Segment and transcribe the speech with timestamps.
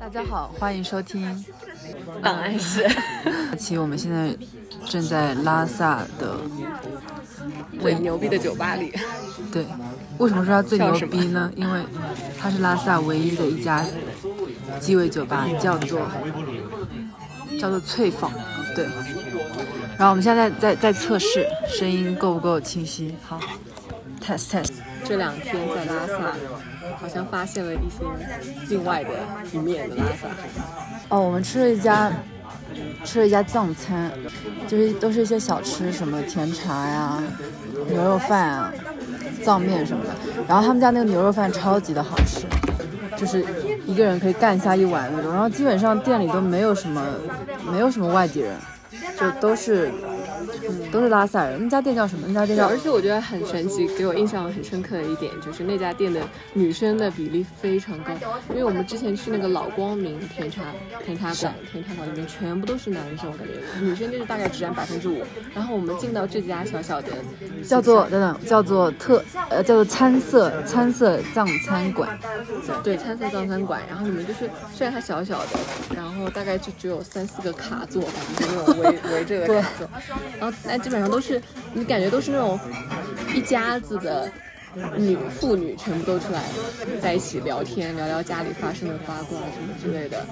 [0.00, 1.44] 大家好，欢迎收听
[2.22, 2.88] 档案室。
[3.58, 4.34] 其实我们现在
[4.88, 6.38] 正在拉萨的
[7.82, 8.94] 最牛逼的酒吧里。
[9.52, 9.66] 对，
[10.16, 11.52] 为什么说它最牛逼呢？
[11.54, 11.84] 因为
[12.38, 13.84] 它是拉萨唯一的一家
[14.80, 16.00] 鸡尾酒吧，叫做
[17.60, 18.32] 叫做翠坊。
[18.74, 18.86] 对。
[19.98, 23.14] 然后我们现在在在测试声音够不够清晰。
[23.22, 23.38] 好
[24.24, 24.72] ，test test。
[25.10, 26.36] 这两天在拉萨，
[26.96, 28.04] 好像发现了一些
[28.68, 29.10] 境外的
[29.52, 30.28] 一面的拉萨。
[31.08, 32.12] 哦，我们吃了一家，
[33.04, 34.08] 吃了一家藏餐，
[34.68, 37.20] 就是都是一些小吃，什么甜茶呀、
[37.88, 38.72] 牛肉饭啊、
[39.42, 40.10] 藏面什么的。
[40.46, 42.46] 然后他们家那个牛肉饭超级的好吃，
[43.16, 43.44] 就是
[43.86, 45.32] 一个人可以干下一碗那种。
[45.32, 47.04] 然后基本上店里都没有什么，
[47.68, 48.56] 没有什么外地人，
[49.18, 49.90] 就都是。
[50.90, 52.26] 都是拉萨人，那家店叫什么？
[52.28, 52.66] 那家店叫……
[52.68, 56.20] 而且我觉得很神奇，给我印象很深刻的一点就是那家店的
[56.52, 58.12] 女生的比例非常高。
[58.50, 60.62] 因为我们之前去那个老光明甜茶
[61.04, 65.22] 甜茶馆，甜茶馆里面全部都是男生，我感觉女生就是大概只占百分之五。
[65.54, 67.08] 然后我们进到这家小小的，
[67.66, 72.18] 叫做等等，叫做特呃叫做餐色餐色藏餐馆，
[72.82, 73.80] 对餐色藏餐馆。
[73.88, 75.58] 然后里面就是虽然它小小的，
[75.94, 79.88] 然后大概就只有三四个卡座，吧，就那种围围着的卡座，
[80.38, 80.56] 然后。
[80.64, 81.40] 那基本上都是，
[81.72, 82.58] 你感觉都是那种
[83.34, 84.30] 一家子的
[84.96, 86.42] 女妇女全部都出来
[87.00, 90.26] 在一起聊天，聊聊家里发生的八卦什么之类的，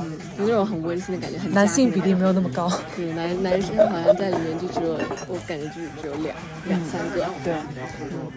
[0.00, 1.38] 嗯，就那种很温馨的感觉。
[1.38, 6.34] 很男性比例没有那么高，对，男男生好像在里面就只有，我感觉就是只有两
[6.66, 7.54] 两三个，对，
[8.00, 8.32] 嗯。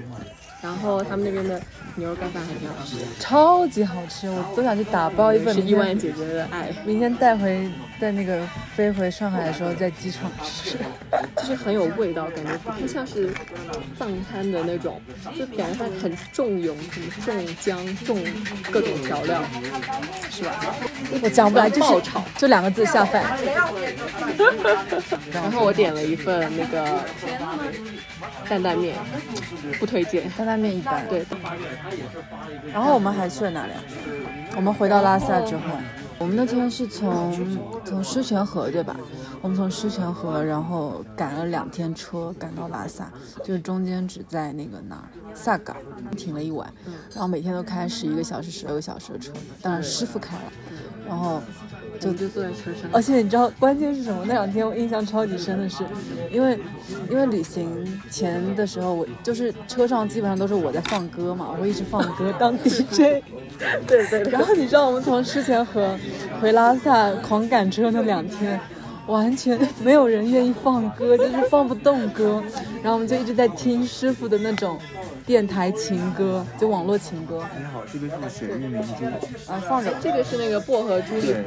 [0.60, 1.62] 然后他们那边的
[1.98, 5.54] 牛肉盖饭还挺好吃，超级好吃，我都想去打包一份。
[5.54, 8.46] 是亿万姐姐的爱，明天带回，在那个
[8.76, 10.78] 飞回上海的时候在机场吃，
[11.38, 13.32] 就是很有味道，感觉不像是
[13.98, 15.02] 藏餐的那种，
[15.38, 18.24] 就感觉它很重油，什么重姜、重
[18.72, 19.42] 各种调料，
[20.30, 20.76] 是吧？
[21.24, 23.24] 我讲不来，就是爆炒，就两个字下饭。
[25.34, 27.04] 然后我点了一份那个
[28.48, 28.96] 担担面，
[29.80, 30.30] 不推荐。
[30.32, 31.06] 担担面一般。
[31.10, 31.26] 对。
[32.72, 33.72] 然后我们还去了哪里？
[34.56, 35.62] 我们回到拉萨之后，
[36.20, 37.34] 我们那天是从
[37.86, 38.96] 从狮泉河对吧？
[39.42, 43.12] 我们从狮泉河，然后赶了两天车赶到拉萨，
[43.44, 45.78] 就是中间只在那个哪儿萨嘎
[46.18, 46.72] 停了一晚，
[47.14, 50.52] 然后每天都开十一个小时、十二个小时的车，当然师傅开了，
[51.08, 51.42] 然后。
[51.98, 54.24] 就就坐在车上，而且你知道关键是什么？
[54.28, 55.84] 那两天我印象超级深的是，
[56.32, 56.58] 因为
[57.10, 57.70] 因为旅行
[58.10, 63.22] 前的时候，我就是车上基本上都是我在放歌嘛，我会一直放歌 当 DJ。
[63.88, 64.24] 对对。
[64.32, 65.98] 然后你知道我们从狮泉河
[66.40, 68.60] 回拉萨狂赶车那两天，
[69.08, 72.44] 完全 没有人愿意放歌，就是放不动歌，
[72.84, 74.78] 然后我们就一直在听师傅的那种。
[75.28, 77.44] 电台情歌，就网络情歌。
[77.60, 79.52] 你好，这个是水域明珠。
[79.52, 79.94] 啊，放着。
[80.02, 81.42] 这个是那个薄荷朱丽吗？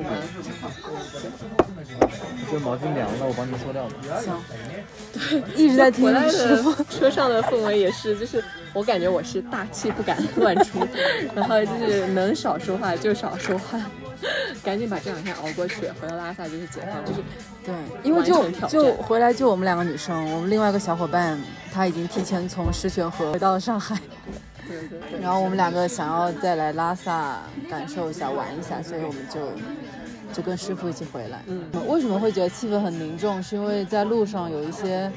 [2.36, 3.92] 你这毛巾凉了，我帮你脱掉吧。
[4.22, 4.38] 行。
[5.14, 6.62] 对，一直在听回来的。
[6.90, 10.86] 车上的氛围也是，就是我感觉我是大气不敢乱出，
[11.34, 13.80] 然后就是能少说话就少说话。
[14.62, 17.20] 赶紧把这两天熬过去，回到拉萨就是解放，就是
[17.64, 21.38] 对，因为就就回来就我们两个女生，我们另外一个小伙伴
[21.72, 23.96] 他已经提前从石泉河 回到了上海，
[24.68, 27.38] 对对对，然后我们两个想要再来拉萨
[27.68, 29.40] 感受一下玩一下，所以我们就
[30.32, 31.42] 就跟师傅一起回来。
[31.46, 33.42] 嗯，为什么会觉得气氛很凝重？
[33.42, 35.10] 是因为在路上有一些。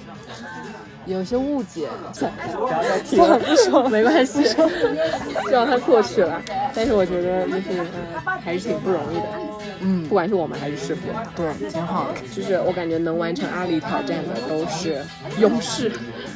[1.05, 6.41] 有些误解，算了，不说，没关系，就让 它过去了。
[6.73, 7.61] 但是我觉得就是，
[8.25, 9.52] 嗯，还是挺不容易的。
[9.81, 11.01] 嗯，不管是我们还是师傅，
[11.35, 12.19] 对，挺好的。
[12.35, 15.03] 就是我感觉能完成阿里挑战的都是
[15.39, 15.91] 勇士。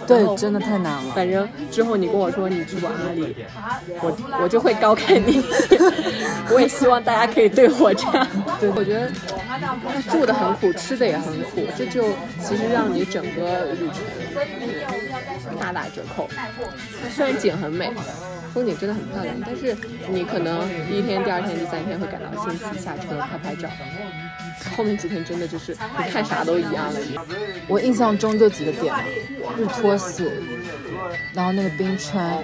[0.05, 1.13] 对，真的太难了。
[1.13, 3.35] 反正之后你跟我说你去过阿里，
[4.01, 5.43] 我我就会高看你。
[6.49, 8.27] 我也希望大家可以对我这样。
[8.59, 9.11] 对，我觉得
[9.47, 9.59] 他
[10.09, 12.05] 住的很苦，吃的也很苦，这就
[12.41, 16.29] 其实让你整个旅程大打折扣。
[17.13, 17.91] 虽然景很美，
[18.57, 19.77] 风景真的很漂亮，但是
[20.09, 23.69] 你可能第一天、第二天、第三天会感到心急，下车拍拍照。
[24.75, 26.99] 后面几天真的就是你看啥都一样了。
[27.67, 28.91] 我印象中就几个点，
[29.59, 30.41] 日托寺，
[31.35, 32.43] 然后那个冰川，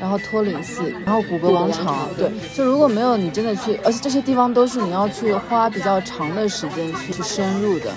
[0.00, 2.08] 然后托林寺，然后古格王朝。
[2.16, 7.90] 对，就如果没有你真的去，而且这些地方都是你要去花比较长的时间去去深入的，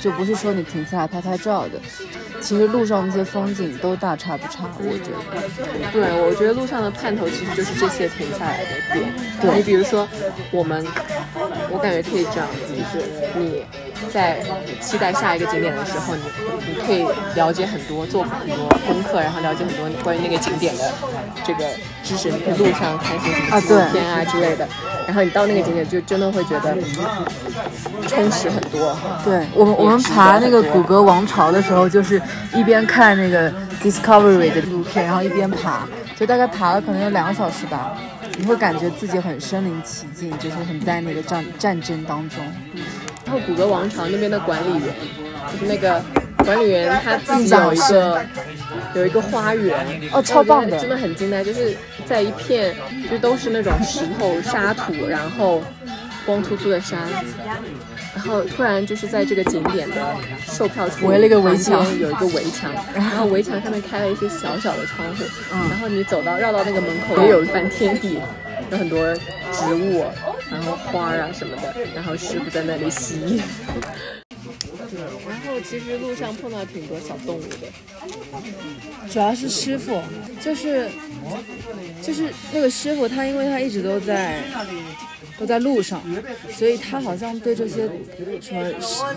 [0.00, 1.80] 就不是说你停下来拍拍照的。
[2.40, 5.90] 其实路上那些风景都大差不差，我觉得。
[5.92, 9.14] 对，我觉得路上的盼头其实就是这些停下来的点。
[9.40, 10.08] 对你比如说，
[10.50, 10.84] 我们，
[11.70, 13.06] 我感觉可以这样子，就是
[13.38, 13.62] 你
[14.12, 14.42] 在
[14.80, 16.22] 期待下一个景点的时候，你
[16.68, 20.92] 你可以了解很多，做很多功课，然后了解很多关于那个景点的
[21.44, 21.64] 这个
[22.04, 22.30] 知识。
[22.30, 24.68] 你可以路上看一些什么纪录片啊之类的，
[25.06, 26.76] 然后你到那个景点就真的会觉得
[28.06, 28.96] 充实很多。
[29.24, 32.20] 对我们我们爬那个古格王朝的时候，就是
[32.54, 33.50] 一边看那个
[33.82, 35.88] Discovery 的纪录片，然后一边爬，
[36.18, 37.96] 就大概爬了可能有两个小时吧。
[38.38, 42.38] 你会感觉自己很身临其境，就是很在那个战战争当中。
[43.32, 44.94] 然后古格王朝那边的管理员，
[45.50, 46.04] 就是那个
[46.44, 48.22] 管理员，他自己有一个
[48.94, 49.74] 有一个花园，
[50.12, 51.74] 哦，超棒的，真的很惊呆，就是
[52.04, 52.76] 在一片
[53.10, 55.62] 就都是那种石头沙土，然后
[56.26, 57.08] 光秃秃的山，
[58.14, 60.14] 然后突然就是在这个景点的
[60.46, 65.24] 售票处围了一个围墙，有一个围墙，然后围墙上面开了一些小小的窗户，
[65.70, 68.18] 然后你走到绕到那个门口，也有一番天地。
[68.70, 70.04] 有很多植物，
[70.50, 73.72] 然后花啊什么的，然后师傅在那里洗衣服。
[75.28, 80.00] 然后其实路上碰到挺多小动物的，主要是师傅，
[80.40, 80.88] 就是
[82.02, 84.42] 就是那个师傅，他因为他一直都在
[85.38, 86.02] 都在路上，
[86.50, 87.88] 所以他好像对这些
[88.40, 88.72] 什么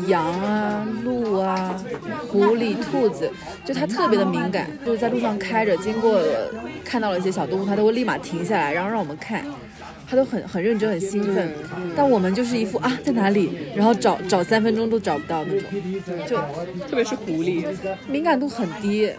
[0.08, 1.84] 羊啊、鹿啊、
[2.30, 3.32] 狐狸、兔子，
[3.66, 6.52] 就他特别的敏感，就是在路上开着，经过了
[6.84, 9.46] 看到了一些小动物，他都会立马停下来，然后让我们看。
[10.08, 11.50] 他都很很认真，很兴奋，
[11.96, 15.70] 但我们就是一副啊在哪里，然后找找三分钟都找不到那种，
[16.28, 16.36] 就
[16.88, 17.66] 特别是狐狸，
[18.08, 19.12] 敏感度很低，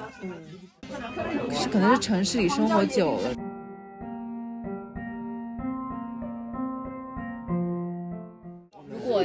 [1.53, 3.46] 是可能是城市里生活久了。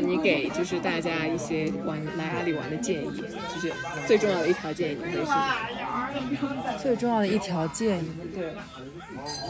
[0.01, 3.71] 你给就是大家一些玩来阿里玩的建议，就是
[4.05, 6.83] 最重要的一条建议，你会是？
[6.83, 8.53] 最重要的一条建议，对。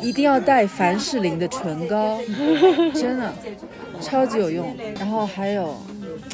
[0.02, 2.20] 一定要带凡士林的唇膏，
[2.94, 3.34] 真的
[4.02, 4.76] 超级有用。
[5.00, 5.82] 然后还有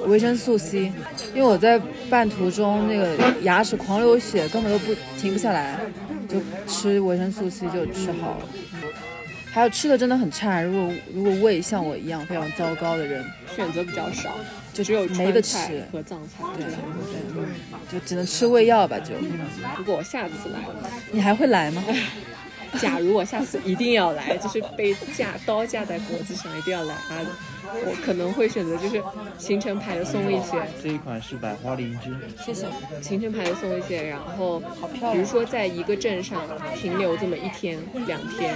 [0.07, 0.91] 维生素 C，
[1.35, 1.79] 因为我在
[2.09, 5.79] 半途中那个牙齿狂流血，根本都不停不下来，
[6.27, 8.37] 就吃维生素 C 就吃好了。
[9.51, 14.35] 还有吃的真的很差，如果如果胃像我一样非常糟糕的人，选择比较少，
[14.71, 16.65] 就只有没得吃和藏菜，对，
[17.91, 18.99] 就只能吃胃药吧。
[18.99, 19.15] 就
[19.77, 20.59] 如果我下次来，
[21.11, 21.83] 你还会来吗？
[22.79, 27.27] 假如我下次一定要来，就是被架刀架在脖子上，一定要来阿里。
[27.73, 29.01] 我可能会选择就是
[29.37, 32.65] 行程排的松一些，这一款是百花灵芝，谢谢。
[33.01, 34.59] 行程排的松一些，然后
[35.11, 36.41] 比如说在一个镇上
[36.75, 37.77] 停留这么一天
[38.07, 38.55] 两天，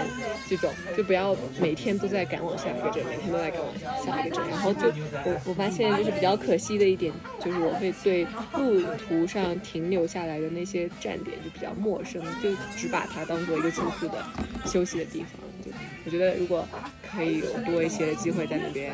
[0.49, 3.69] 这种就不要每天都在赶往下一个镇，每天都在赶往
[4.05, 4.43] 下一个镇。
[4.49, 4.87] 然后就
[5.25, 14.23] 我我发现就是比较可惜的一点，就是我会对路途上停留下来的那些站点就比较陌生，就只把它当做一个住宿的
[14.65, 15.50] 休息的地方。
[15.71, 16.67] 就我觉得如果
[17.11, 18.93] 可以有多一些的机会在那边。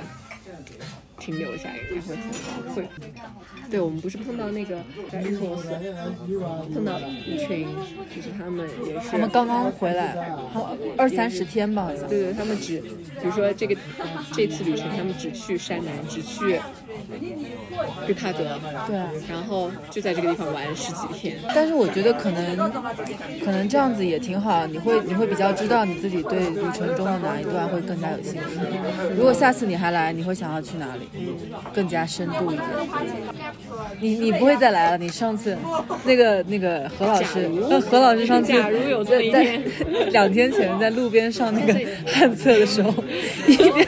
[1.20, 2.76] 停留一下，应该会很好。
[2.76, 2.88] 会，
[3.72, 4.78] 对我们不是碰到那个
[5.12, 5.70] 在日托斯，
[6.72, 7.68] 碰到一群，
[8.16, 11.92] 就是他们也是，他们刚刚回来，好二三十天吧。
[12.08, 13.76] 对对，他们只，比如说这个
[14.32, 16.62] 这次旅程，他们只去山南，只去
[18.08, 18.58] 日喀则，
[18.88, 18.98] 对，
[19.30, 21.38] 然后就在这个地方玩十几天。
[21.54, 22.58] 但是我觉得可能，
[23.44, 28.40] 可能这样子也挺好，你会你会比较知道你自己对旅程中的哪一段会更加有兴趣。
[29.16, 31.10] 如果下次你还来，你会想要去哪里？
[31.74, 32.64] 更加深度一点。
[34.00, 34.98] 你你不会再来了？
[34.98, 35.58] 你上次
[36.06, 38.54] 那个那个何老师，那何老师上次
[39.06, 39.60] 在在
[40.12, 41.74] 两天前在路边上那个
[42.08, 42.94] 旱厕的时候，
[43.48, 43.88] 一边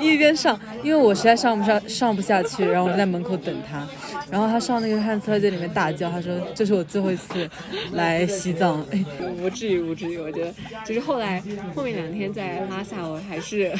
[0.00, 3.86] 一边上，因为我实在上不上上不下去，然后我就在门口等他。
[4.30, 7.48] 然后他上那个旱厕在里面大叫，他说：“这是我最后一次
[7.92, 9.04] 来西藏。”哎，
[9.40, 10.18] 不至于，不至于。
[10.18, 11.42] 我觉得就是后来
[11.74, 13.72] 后面两天在拉萨，我还是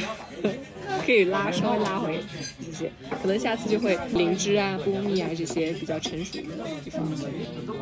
[1.05, 2.21] 可以拉稍微拉回
[2.65, 2.91] 这些，
[3.23, 6.43] 可能下次就会灵芝啊、蜂蜜啊这些比较成熟的
[6.85, 7.03] 地方。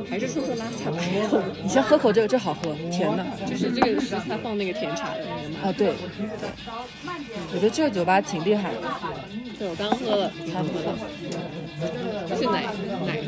[0.09, 0.99] 还是说说拉萨吧。
[1.63, 3.25] 你先喝口这个，这好喝，甜的。
[3.47, 5.59] 就是这个是他放那个甜茶的那个吗？
[5.65, 5.93] 啊，对。
[7.53, 8.79] 我觉得这个酒吧挺厉害的。
[9.59, 10.95] 对，我刚喝了，还不错。
[12.37, 12.65] 是奶
[13.07, 13.19] 奶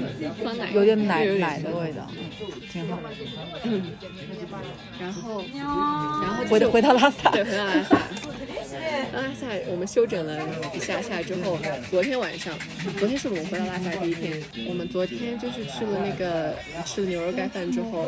[0.42, 2.06] 酸奶，有点奶奶的味道，
[2.70, 2.98] 挺好。
[5.00, 7.98] 然后，然后回回到拉萨，对，回到拉萨。
[9.12, 10.38] 拉萨我们休整了
[10.74, 11.58] 一下下之后，
[11.90, 12.54] 昨天晚上，
[12.98, 14.40] 昨天是我们回到拉萨第一天。
[14.68, 18.06] 我们昨天就是去了那个吃了牛肉盖饭之后，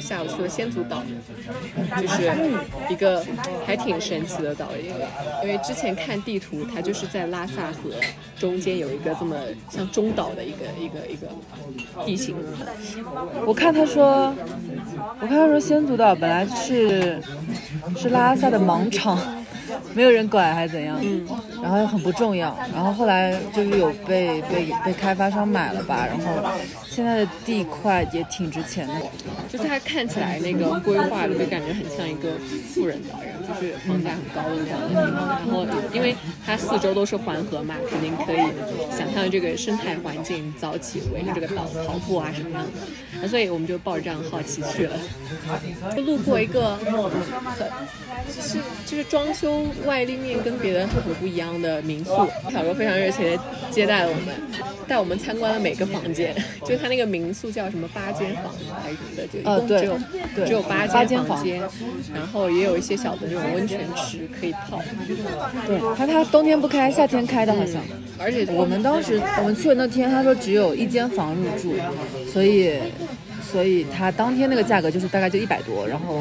[0.00, 1.02] 下午去了仙足岛，
[2.00, 2.32] 就是
[2.90, 3.24] 一个
[3.64, 5.06] 还挺神奇的岛一个。
[5.42, 7.90] 因为之前看地图，它就是在拉萨河
[8.38, 9.36] 中间有一个这么
[9.70, 11.28] 像中岛的一个一个一个
[12.04, 12.34] 地形。
[13.46, 14.34] 我看他说，
[15.20, 17.20] 我看他说 仙足岛本来是
[17.96, 19.43] 是拉萨的盲场。
[19.92, 20.98] 没有人管还是怎样？
[21.62, 26.42] 然后又很不重要，然后后来就是有被被被开发商买了吧，然后
[26.88, 28.94] 现在的地块也挺值钱的。
[29.48, 32.32] 就是它看起来那个规划的就感觉很像一个
[32.72, 35.28] 富人岛，就是房价很高的这样的地方。
[35.28, 36.14] 然后因为
[36.44, 38.38] 它四周都是环河嘛，肯定可以
[38.90, 43.28] 想象这个生态环境早起围着这个岛跑步啊什么的。
[43.28, 44.96] 所以我们就抱着这样好奇去了，
[45.96, 46.76] 就路过一个
[48.26, 52.12] 就是就是装修外立面跟别的很不一样的民宿，
[52.52, 53.38] 小哥非常热情的
[53.70, 54.34] 接待了我们，
[54.86, 58.44] 带我们参观了每个房间， 就他那个民宿叫什么八间房
[58.82, 59.98] 还是什么的，就一共只有、
[60.34, 61.60] 对只有八八间房房间，
[62.14, 64.80] 然后也有一些小的这种温泉池可以泡，
[65.66, 67.82] 对，他他冬天不开，夏天开的好像。
[68.16, 71.74] 而且我们当时我们去的那天，他说只有一间房入住，
[72.32, 72.78] 所以
[73.42, 76.20] 所以他当天那个价格就是大概就一百多，然后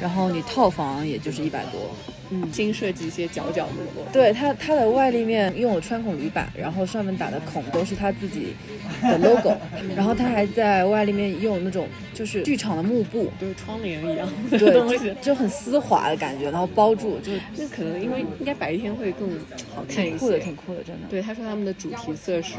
[0.00, 1.90] 然后你套房也就是一百多。
[2.32, 4.12] 嗯新设计一些角角落落。
[4.12, 8.54] 对它它的外立面用了穿孔铝板，然后上面打的孔都是它自己
[9.02, 9.54] 的 logo，
[9.96, 19.28] 然后它还在外立面用那种就是剧场的幕布，就是窗帘一样的对，东西就，很丝滑的感觉，然后包住，就那可能因为应该白天会更
[19.74, 20.12] 好看一些。
[20.12, 21.08] 挺酷的，挺酷的，真的。
[21.10, 22.54] 对，他说他们的主题色是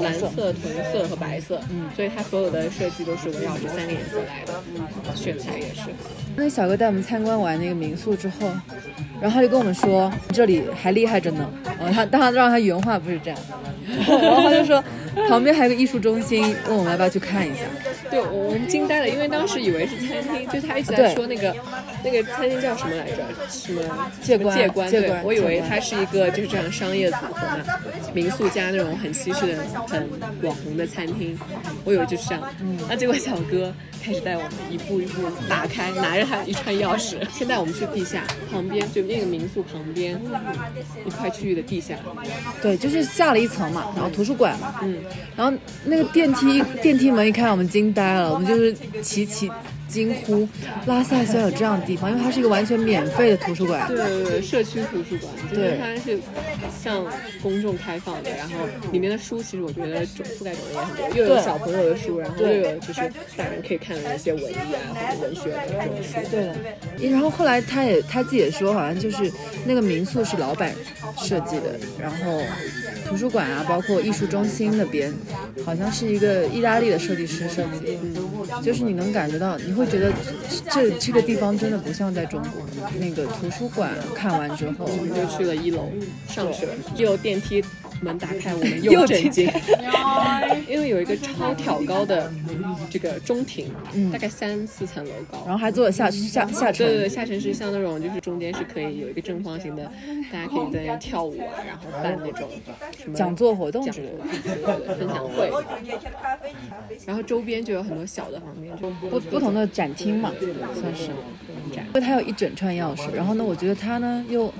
[0.00, 0.62] 蓝色、铜
[0.92, 5.90] 色和白色，嗯，所以他所有的设计都是围绕这三个颜色来的，嗯，选材也是。
[6.36, 8.48] 那小哥带我们参观完那个民宿之后，
[9.20, 11.48] 然后他就跟我们说，这里还厉害着呢。
[11.78, 13.38] 然后，他当他让他原话不是这样，
[14.22, 14.82] 然后他就说
[15.28, 17.60] 旁边还有个艺术中心，问我们要不要去看一下。
[18.10, 21.54] 对，我我们惊呆了，因为当时以为是餐厅，就他一直在说那个
[22.04, 23.18] 那个餐厅叫什么来着？
[23.48, 23.82] 什么
[24.22, 24.90] 借关借官？
[24.90, 27.64] 对借官，我以为它是一个就是这样商业组合嘛，
[28.14, 30.08] 民宿加那种很西式的、很
[30.42, 31.38] 网红的餐厅，
[31.84, 32.42] 我以为就是这样。
[32.60, 37.16] 嗯，那结果小哥开始带我们一步一步打开，拿着他一串钥匙。
[37.32, 40.20] 先带我们去地下旁边，就那个民宿旁边
[41.06, 41.94] 一块区域的地下，
[42.62, 44.96] 对，就是下了一层嘛，然后图书馆嘛，嗯，
[45.36, 49.50] 然后那个电梯电梯门一开，我们惊呆了，我们就是齐齐
[49.88, 50.48] 惊呼，
[50.86, 56.18] 拉萨居然有这样的地方，因为它是一个完全免费的图书馆，对对对，社区图书馆，就是对它是
[56.80, 57.04] 向
[57.42, 58.54] 公众开放的，然后
[58.92, 63.00] 里面的书其实我觉得种覆盖种类也很多，又有小朋友的书，然后又有就是
[63.36, 66.30] 大人可以看的一些文艺啊或者文学的这种书。
[66.30, 66.56] 对的。
[67.10, 69.30] 然后后来他也他自己也说，好像就是
[69.64, 70.72] 那个民宿是老板
[71.18, 72.40] 设计的，然后
[73.10, 75.12] 图书馆啊，包括艺术中心那边，
[75.64, 80.12] 好像是一个意大利的设计师设计，嗯，就是你能感觉到，你会觉得
[80.70, 82.62] 这这个地方真的不像在中国。
[83.00, 85.90] 那个图书馆看完之后，我们就去了一楼
[86.28, 87.62] 上去了，一楼电梯
[88.00, 89.50] 门打开，我们又又震惊，
[90.68, 92.32] 因为有一个超挑高的
[92.88, 93.72] 这个中庭，
[94.12, 99.90] 大概三四层楼高，然后还做了下下下沉对，对对，下沉是像那种，就是中间是可以有一个正方形的，
[100.32, 102.48] 大家可以在那跳舞啊，然后办那种
[103.14, 104.24] 讲座活动之类的。
[104.94, 105.50] 分享会，
[107.06, 110.32] 然后周边就有很多小的房间，就不不同的展厅嘛，
[110.74, 111.08] 算是。
[111.74, 111.84] 展。
[111.86, 114.52] 因为他有一整串钥匙，然后呢，我觉得他呢又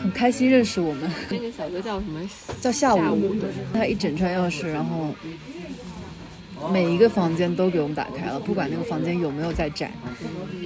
[0.00, 2.20] 很开心认识我们，那个小哥叫什么？
[2.60, 3.34] 叫下午，
[3.72, 5.14] 他一整串钥匙，然后
[6.70, 9.90] 每一个房间都给我们打开了，不管那个房间有没有在展，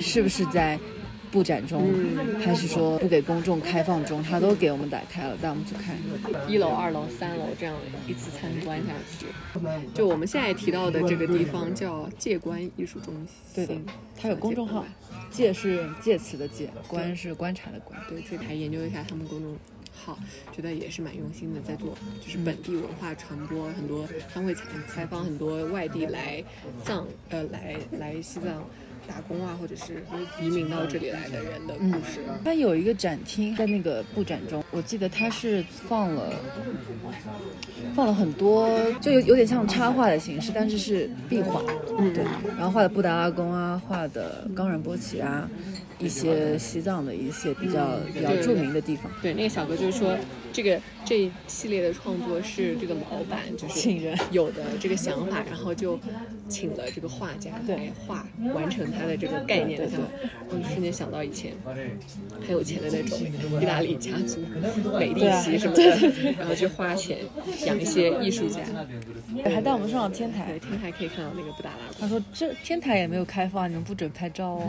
[0.00, 0.78] 是不是在
[1.30, 1.88] 布展中，
[2.40, 5.96] 还是说不给公众开放中，他都给我们打开了，带我们去看。
[6.48, 9.26] 一楼、二楼、三楼这样一次参观下去。
[9.94, 13.74] 就我们现在提到的这个地方叫界观艺术中心，对的，
[14.16, 14.84] 它有公众号，
[15.30, 17.98] 界是介词的界，观是观察的观。
[18.08, 19.56] 对，这还研究一下他们公众
[19.94, 20.18] 号，
[20.54, 26.42] 觉得也是蛮用心的，在做就是本地文化传播，很多他会采采访很多外地来
[26.84, 28.64] 藏呃来来西藏
[29.08, 30.04] 打工啊，或者是
[30.42, 32.20] 移民到这里来的人的故事。
[32.44, 36.32] 它有一个展厅在那个布展中，我记得它是放了
[37.94, 38.68] 放了很多，
[39.00, 41.62] 就有有点像插画的形式，但是是壁画，
[41.98, 42.22] 嗯，对，
[42.58, 45.48] 然后画的布达拉宫啊，画的冈仁波齐啊，
[45.98, 49.10] 一些西藏的一些比较比较著名的地方。
[49.22, 50.14] 对，那个小哥就是说，
[50.52, 53.90] 这个这一系列的创作是这个老板就是
[54.32, 55.98] 有的这个想法，然后就
[56.48, 59.78] 请了这个画家来画，完成他的这个概念。
[59.90, 59.98] 他
[60.50, 61.52] 我就瞬间想到以前
[62.46, 63.18] 很有钱的那种
[63.60, 64.40] 意大利家族，
[64.98, 67.18] 美第奇什么的，然后去花钱
[67.66, 68.60] 养一些艺术家。
[69.44, 71.96] 还带我们上了天台对，，天台可以看到那个布达拉宫。
[72.00, 74.62] 他说这天台也没有开放，你们不准拍照哦。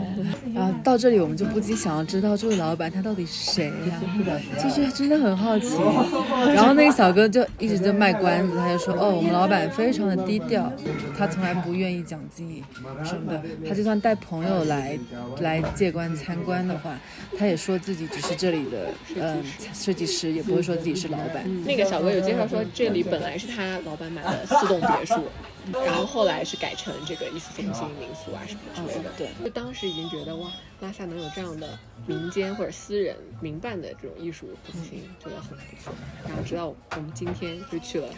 [0.54, 4.00] 然 后到这里里，我们就不禁想要知道这位老板他到底是谁呀、
[4.62, 5.76] 就是真的很好奇。
[6.54, 10.70] 然后那个小哥就一直在卖关子，他就说：“哦，我们老板非常的低调，
[11.16, 12.62] 他从来不愿意讲自己
[13.04, 13.42] 什么的。
[13.68, 14.98] 他就算带朋友来
[15.40, 16.98] 来借观参观的话，
[17.38, 21.44] 他也说自己只是这里的嗯设计师，也不会说自己是老板。
[21.64, 25.24] 那个小哥有介绍说，这里本来是他老板买的四栋别墅，
[25.84, 29.10] 然后后来是改成这个艺术中心、民宿啊什么之类的。
[29.16, 35.92] 对，就当时已经觉得哇，拉萨能有这样的民间或者私人民办的这种艺术中心，觉得很不错。
[36.26, 38.08] 然后直到我们今天就去了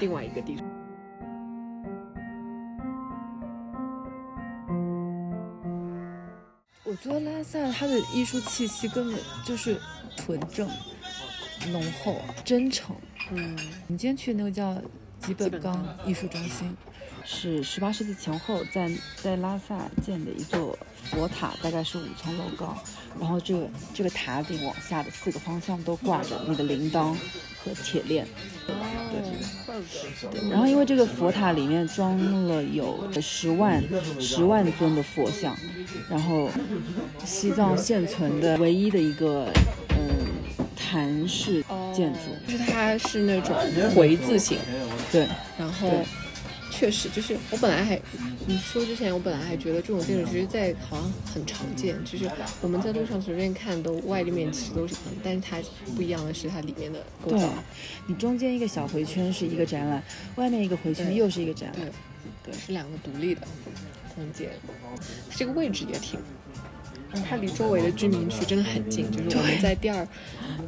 [0.00, 0.64] 另外一个地方。
[6.84, 9.80] 我觉得拉萨它的艺术气息根本就是
[10.16, 10.68] 纯正、
[11.70, 12.94] 浓厚、真诚。
[13.30, 14.76] 嗯，我们今天去那个叫
[15.24, 16.76] 吉本本冈冈艺术中心，
[17.24, 22.76] 是十八世纪前后在在拉萨建的一座佛塔，大概是五层楼高。
[23.20, 27.14] 然后这个这个塔顶往下的四个方向都挂着你的铃铛
[27.62, 28.26] 和铁链。
[28.66, 33.82] 对，然后因为这个佛塔里面装了有十万
[34.18, 35.54] 十万尊的佛像，
[36.08, 36.50] 然后
[37.24, 39.52] 西藏现存的唯一的一个
[40.92, 43.56] 嗯坛式建筑，就是它是那种
[43.94, 44.58] 回字形，
[45.10, 45.26] 对。
[45.58, 45.90] 然后
[46.70, 47.98] 确实就是我本来还
[48.46, 52.30] 你说之前，我本来还觉得这种建筑其实在好像很常见，就是
[52.60, 55.56] 我们在路上随便看都外立面其实都是一样，但是它
[55.96, 57.48] 不一样的是它里面的构对造，，
[58.06, 60.02] 你中间一个小回圈是一个展览，
[60.36, 61.80] 外面一个回圈又是一个展览。
[62.44, 63.40] 对对，是两个独立的
[64.14, 64.50] 空间，
[65.34, 66.20] 这个位置也挺。
[67.28, 70.06] 它离周围的居民区真的很近，就是我们在第二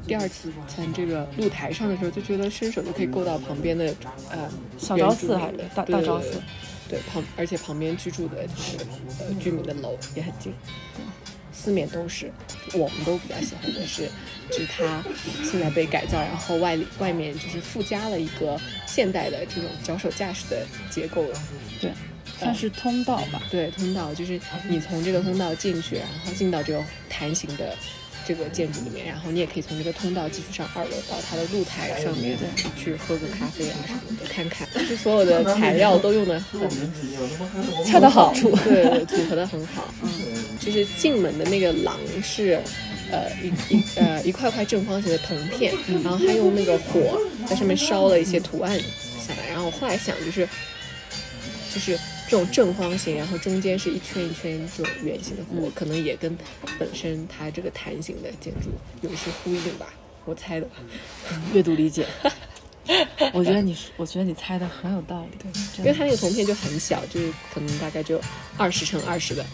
[0.06, 3.94] 第二次层这个露台上的时候，就觉得伸手就可以够到旁边的
[4.30, 6.42] 呃小昭寺还是大昭寺？
[6.88, 8.76] 对旁，而且旁边居住的就是
[9.20, 10.52] 呃居民的楼也很近，
[11.50, 12.30] 四面都是。
[12.74, 14.08] 我们都比较喜欢的是，
[14.50, 15.02] 就是它
[15.42, 21.24] 现在被改造，然后外里外面就是附加了一个现代的这种脚手架式的结构。
[21.80, 21.92] 对，
[22.38, 23.42] 算是通道吧。
[23.50, 27.76] 对，通道就是你从这个通道进去，然后进到这个弹形的
[28.26, 32.36] 这个建筑里面，然后你也可以从这个通道继续上二楼到它的露台上面
[32.76, 34.68] 去喝个咖啡啊什么的，看看。
[34.74, 36.60] 就是所有的材料都用的很
[37.84, 38.50] 恰到好处。
[38.64, 39.92] 对，组合的很好。
[40.02, 40.10] 嗯，
[40.60, 42.60] 就是进门的那个廊是。
[43.12, 49.46] 呃，一一呃一块块正方形的铜片，然后他用那个火在上面烧了一些图案下来。
[49.50, 50.48] 然后我后来想，就是
[51.72, 51.96] 就是
[52.28, 56.36] 这种正方形，然后中间是一圈一圈这种圆形的火，可能也跟
[56.78, 58.70] 本身它这个弹形的建筑
[59.02, 59.86] 有一些呼应吧，
[60.24, 60.66] 我猜的。
[61.52, 62.06] 阅读理解。
[63.32, 65.38] 我觉得你，我觉得你猜的很有道理。
[65.38, 68.20] 对因为它那个铜片就很小，就是可能大概就
[68.58, 69.44] 二十乘二十的，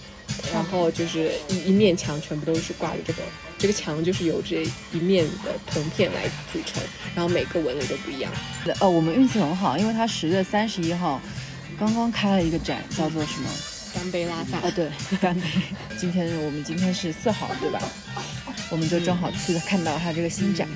[0.53, 3.23] 然后就是一一面墙全部都是挂着这个，
[3.57, 6.83] 这个墙就是由这一面的铜片来组成，
[7.15, 8.33] 然后每个纹理都不一样。
[8.81, 11.21] 哦，我们运气很好，因为它十月三十一号
[11.81, 13.49] 刚刚开了一个展，叫做什么？
[13.95, 15.47] 干杯拉萨，啊，对， 干杯！
[15.97, 17.81] 今天我们今天是四号，对吧？
[18.69, 20.69] 我们就正好去看到他这个新展。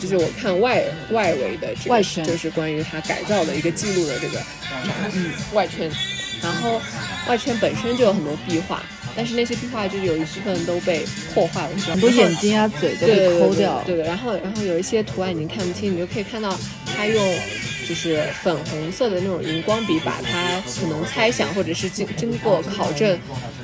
[0.00, 4.40] 就是我看外外围的这个就是关于它改造的一个记录的这个
[5.14, 5.90] 嗯外圈，
[6.42, 6.80] 然后
[7.26, 8.82] 外圈本身就有很多壁画，
[9.16, 11.04] 但是那些壁画就是有一部分都被
[11.34, 13.82] 破坏了，很多眼睛啊、嘴都被抠掉。
[13.86, 16.54] 对对，然后然后有一些图案已经看不清，你就可以看到
[16.94, 17.38] 它用
[17.88, 23.18] 就是粉红色的那种荧光笔，把它可能猜想或者是经经过考证，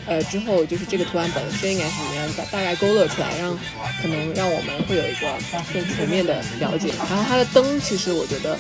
[0.07, 3.59] 呃之后就是这个图案本身应该是什么样子，大概勾勒出来，让
[4.01, 5.27] 可能让我们会有一个
[5.73, 6.91] 更全面的了解。
[7.09, 8.57] 然后它的灯其实我觉得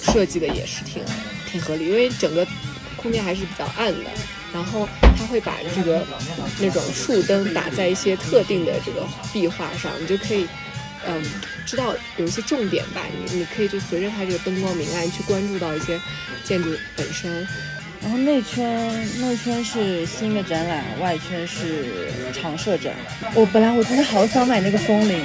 [0.00, 1.02] 设计的也是挺
[1.50, 2.46] 挺合理，因为整个
[2.96, 4.10] 空间还是比较暗的。
[4.52, 6.06] 然后它会把这个
[6.60, 10.46] 那种树灯打在一些特定的这个壁画上，你就可以，
[11.06, 11.22] 嗯，
[11.66, 13.02] 知道有一些重点吧。
[13.12, 16.00] 你你可以就随着它这个灯光明暗去关注到一些
[16.44, 17.46] 建筑本身。
[18.02, 22.92] 然后内圈内圈是新的展览，外圈是常设展。
[23.34, 25.24] 我本来我真的好想买那个风铃，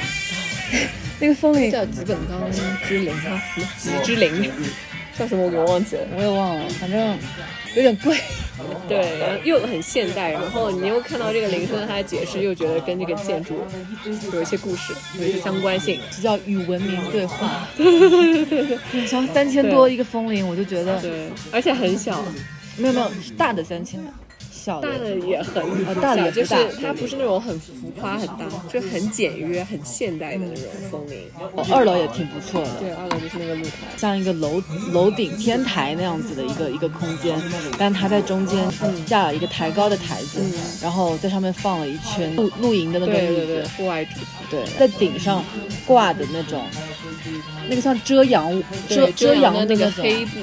[1.19, 2.49] 那个风铃叫吉本刚
[2.87, 4.49] 之灵啊，什么吉之灵，
[5.19, 6.07] 叫什么我忘记了。
[6.15, 7.17] 我也忘了，反正
[7.75, 8.17] 有点贵。
[8.87, 13.61] 对，然后又很现代，然后你又看到这个铃声，它的解释又觉得跟这个建筑
[14.33, 15.99] 有一些故事，有一些相关性。
[16.11, 17.67] 这叫与文明对话。
[17.77, 22.23] 对对对对对，像三千多一个风铃，我就觉得对，而且很小，
[22.77, 23.99] 没有没有是大的三千，
[24.59, 31.17] 小 大的也很哦大的也就是不大它不是那种很浮夸很大，就很简约、很现代的那种风铃。
[31.55, 33.71] 哦二楼也挺不错的，对，二楼就是那个露台。
[33.97, 37.41] 像一个楼楼顶天台那样子的一个一个空间，
[37.77, 38.67] 但它在中间
[39.05, 40.41] 架了一个抬高的台子，
[40.81, 44.25] 然后在上面放了一圈露露营的那种椅子，对对对，户外主题。
[44.49, 45.43] 对，在顶上
[45.85, 46.65] 挂的那种，
[47.69, 50.39] 那个像遮阳遮遮阳的那个黑布，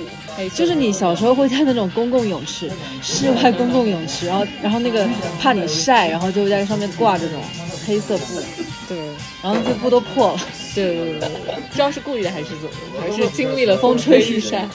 [0.55, 2.71] 就是你小时候会在那种公共泳池、
[3.03, 5.07] 室外公共泳然后然后那个
[5.41, 7.41] 怕你晒，然后就在上面挂这种
[7.87, 8.41] 黑色布，
[8.89, 9.06] 对。
[9.43, 10.41] 然后这布都破了。
[10.75, 11.29] 对对对对，
[11.69, 14.69] 不知道是故意的还是怎么，还是经历了风吹日晒，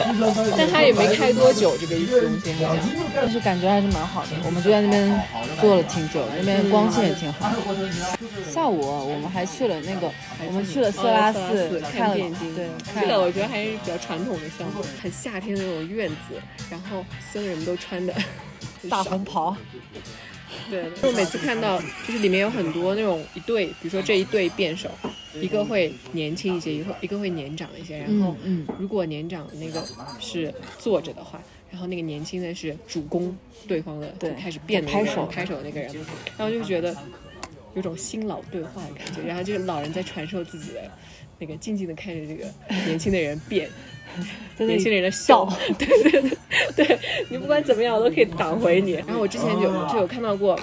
[0.58, 2.89] 但它也没开多久，这个艺术中心好像。
[3.15, 5.21] 但是感觉还是蛮好的，我们就在那边
[5.60, 7.52] 坐了挺久，那边光线也挺好。
[8.52, 10.12] 下午我们还去了那个，
[10.47, 13.17] 我们去了色拉寺，看了电竞，对，这看了。
[13.19, 18.12] 个我觉得还是比较传统的项目，很夏天的那种院子，然后僧人们都穿的
[18.89, 19.56] 大红袍，
[20.69, 24.89] 对，我每次看到就是里面有很多那种一对，比如说这一对辩手，
[25.41, 27.97] 一个会年轻一些，一个一个会年长一些。
[27.97, 29.83] 然后嗯嗯如果年长的那个
[30.19, 33.35] 是坐着的话，然后那个年轻的是主攻
[33.67, 35.93] 对方的，对就开始辩的在拍手那个拍手的那个人，
[36.37, 36.95] 然后就觉得
[37.75, 40.91] 有种新老对话的感觉，然后就是老人在传授自己的。
[41.41, 42.45] 那个静静的看着这个
[42.86, 43.67] 年轻的人变，
[44.56, 45.43] 在那年轻里人的笑，
[45.77, 46.38] 对对对
[46.86, 46.99] 对，
[47.30, 48.91] 你不管怎么样，我都可以挡回你。
[48.91, 50.58] 然后我之前就就有看到过，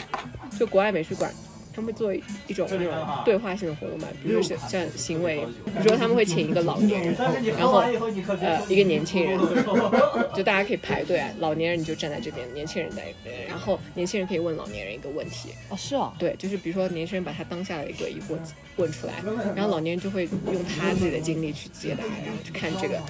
[0.58, 1.34] 就国外美术馆。
[1.78, 2.92] 他们会做一种那种
[3.24, 7.14] 对话性的活动嘛，比如说像像行为，比如说他们会请一个老年人，
[7.56, 9.38] 然后呃一个年轻人，
[10.34, 18.36] 就大家可以排队啊，老年人你就站在这边，年轻人在那边，然后年轻人可以问老年人一个问题，哦是哦，对，就是比如说年轻人把他当下的一个疑惑
[18.74, 19.12] 问出来，
[19.54, 23.00] 然后老年人就会用他自己的经历去解答，然后去看这个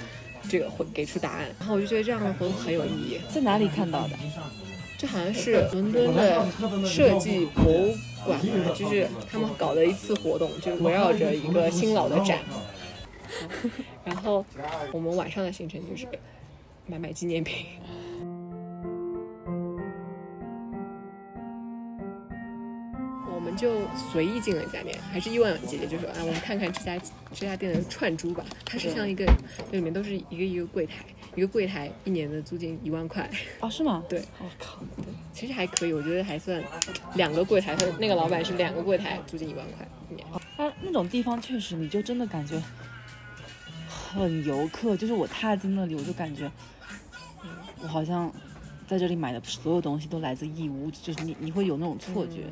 [0.47, 1.49] 这个会给出答案。
[1.59, 3.19] 然后我就觉得这样的活动很有意义。
[3.33, 4.11] 在哪里看到的？
[4.99, 6.45] 这好像是伦敦的
[6.85, 7.95] 设计博物
[8.27, 12.41] 馆吧，就是他们搞的一次活动，就是围绕着一个新老的展。
[14.05, 14.45] 然后
[14.91, 16.05] 我们晚上的行程就是
[16.87, 17.65] 买买纪念品。
[23.59, 26.97] 就随意进了一家店，还是伊万姐姐就说：“啊，我们看看这家
[27.35, 28.45] 这家店的串珠吧。
[28.65, 29.25] 它是像一个，
[29.71, 33.29] 这里面都是一个一个柜台，一个柜台一年的租金一万块。
[33.61, 34.05] 哦是吗？
[34.09, 34.79] 对，我靠，
[35.33, 36.63] 其实还可以，我觉得还算
[37.15, 40.27] 两个柜台，他那个老板是两个柜台，租金一万块一年。
[40.57, 42.63] 它那种地方确实，你就真的感觉
[43.89, 44.97] 很游客。
[44.97, 46.51] 就是我踏进那里，我就感觉，
[47.43, 47.51] 嗯
[47.83, 48.33] 我好像
[48.87, 52.45] 在这里买的所有东西都来自义乌，就是你你会有那种错觉。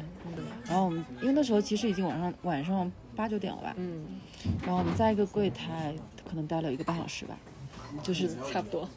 [0.68, 4.20] 然后我们因为那时候其实已经晚上晚上八九点了吧，嗯，
[4.62, 5.94] 然后我们在一个柜台
[6.28, 7.38] 可能待了一个半小时吧，
[8.02, 8.88] 就是差不多。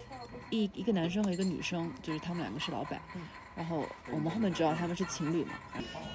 [0.50, 3.00] 一一个男生和一个女生，就是他们两个是老板，
[3.56, 5.54] 然后我们后面知道他们是情侣嘛，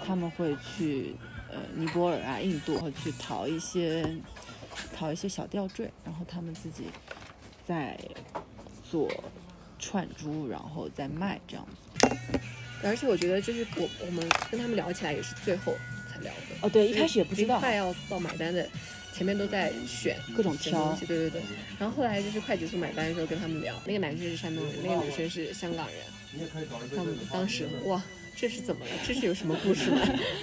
[0.05, 1.14] 他们会去
[1.53, 4.05] 呃尼泊尔啊、印度，会去淘一些
[4.93, 6.87] 淘一些小吊坠，然后他们自己
[7.64, 7.97] 在
[8.90, 9.09] 做
[9.79, 12.09] 串珠，然后再卖这样子。
[12.85, 15.77] 而且我觉得就是我我们跟他们聊起来也是最后
[16.12, 16.57] 才聊的。
[16.61, 18.68] 哦，对，一开始也不知道，快要到买单的，
[19.12, 21.42] 前面都在选各种挑东西，对对对。
[21.79, 25.97] 然后后来就是快结束买单的时候跟他们聊，那个男生是山东人，那个女生是香港人。
[26.97, 28.03] 他们当时哇，
[28.37, 28.90] 这是怎么了？
[29.07, 30.01] 这是有什么故事吗？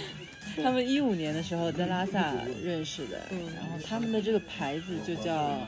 [0.63, 5.67] 他们一五年的时候在拉萨认识的，嗯然后他们的这个牌子就叫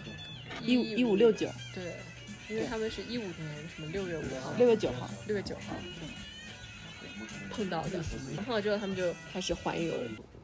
[0.61, 1.83] 一五一五六九，对，
[2.49, 3.37] 因为他们是一五年
[3.73, 5.09] 什么六月五号、六月九号。
[5.27, 5.75] 六月九号
[7.51, 8.01] 碰到的，
[8.37, 9.93] 碰到之后他们就开始环游。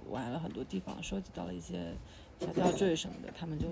[0.09, 1.93] 玩了很多地方，收集到了一些
[2.39, 3.67] 小吊坠什么的，他们就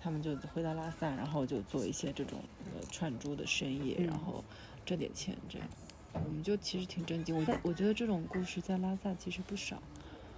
[0.00, 2.38] 他们就回到拉萨，然后就做一些这种
[2.74, 4.42] 呃串珠的生意，然后
[4.86, 5.68] 挣点钱这样。
[6.14, 9.76] 我们就其实挺震惊，我在我觉得这种故事在拉萨其实不少，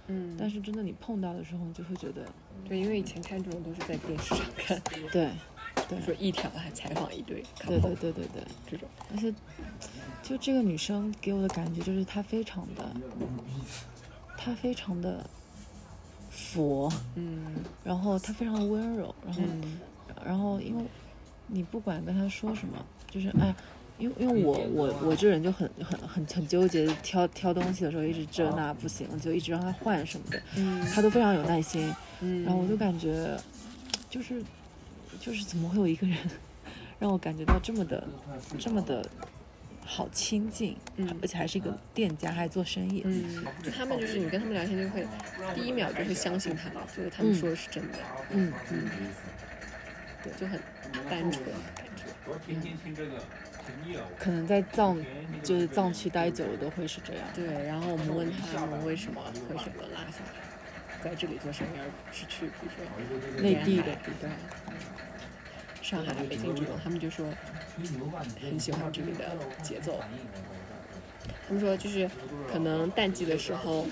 [0.07, 0.35] 嗯。
[0.37, 2.25] 但是真的你碰到的时候，你就会觉得，
[2.67, 5.31] 对，因为以前看这种都是在电视上看，对，
[6.05, 9.33] 说一条还采访一堆，对对对对对，这种，而且
[10.21, 12.91] 就这个女生给我的感觉就是她非常的，
[14.37, 15.27] 她非常的
[16.29, 17.63] 佛，嗯。
[17.83, 19.79] 然后她非常的温柔，然后嗯。
[20.25, 20.83] 然后因为
[21.47, 22.77] 你不管跟她说什么，
[23.09, 23.55] 就是哎，
[23.97, 30.85] 因为因为我我我这人就很很很很纠结，挑挑东西的时候一直这那不行，就一直让他换什么的，嗯。
[30.91, 33.35] 他都非常有耐心，嗯，然后我就感觉
[34.09, 34.43] 就是
[35.19, 36.17] 就是怎么会有一个人
[36.99, 38.07] 让我感觉到这么的
[38.59, 39.07] 这么的
[39.85, 45.07] 好亲近，嗯而且还是一个店家，还做生意，嗯，就他们就是你跟他们聊天就会
[45.55, 47.97] 第一秒就会相信他们，觉得他们说的是真的，
[48.31, 48.89] 嗯嗯，
[50.23, 50.59] 对，就很
[51.09, 52.03] 单纯的感觉。
[54.19, 54.95] 可能在藏
[55.41, 57.23] 就是藏区待久了都会是这样。
[57.33, 60.19] 对，然后我们问他们为什么会选择拉萨，
[61.03, 64.29] 在这里做生意，而不是去比如说内地的沿海对，
[65.81, 67.25] 上海、北京这种，他们就说
[68.41, 69.99] 很喜欢这里的节奏。
[71.47, 72.09] 他们说就是
[72.51, 73.87] 可能淡季的时候，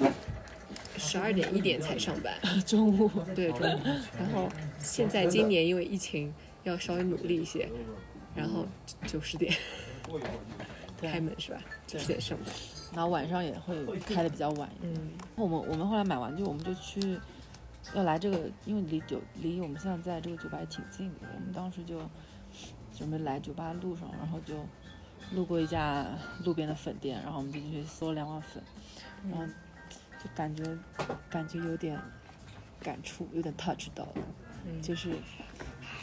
[0.98, 2.34] 十二点一点才上班，
[2.66, 3.80] 中午对中午，
[4.20, 7.70] 然后现在今年因为疫情要稍微努力一些，
[8.36, 8.68] 然后
[9.08, 9.52] 九十点
[11.02, 11.60] 开门是吧？
[11.88, 12.54] 九十点上班。
[12.94, 14.70] 然后晚上也会开的比较晚。
[14.82, 17.20] 嗯，我们我们后来买完就我们就去
[17.94, 22.02] 要来这个，因为离酒离我们现在在这个酒吧也挺近的，我们当时就
[22.96, 24.56] 准备来酒吧路上，然后就
[25.34, 26.06] 路过一家
[26.44, 28.64] 路边的粉店，然后我们就进去搜两碗粉，
[29.30, 29.46] 然后
[30.24, 30.64] 就感觉
[31.30, 32.00] 感觉有点
[32.82, 34.24] 感触，有点 touch 到了，
[34.66, 35.16] 嗯就是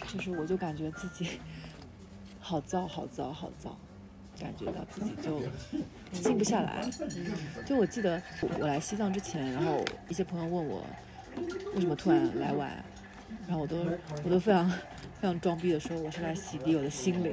[0.07, 1.41] 就是我就感觉自己
[2.41, 3.71] 好燥好燥好燥。
[4.41, 5.41] 感觉到自己就
[6.13, 6.89] 静不下来，
[7.65, 10.85] 就我记得我我来西藏之前，然后一些朋友问我
[11.75, 12.71] 为什么突然来玩，
[13.47, 13.77] 然后我都
[14.25, 17.33] 我都非常非常装逼的说我是来洗涤我的心灵。